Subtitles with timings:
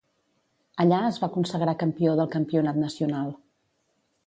[0.83, 3.33] Allà es va consagrar campió del Campionat Nacional.